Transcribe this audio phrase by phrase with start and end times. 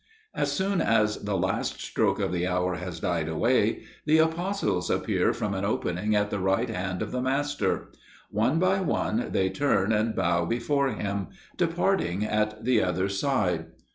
[0.33, 5.31] As soon as the last stroke of the hour has died away, the apostles appear
[5.31, 7.91] from an opening at the right hand of the Master.
[8.31, 13.67] One by one they turn and bow before Him, departing at the other side.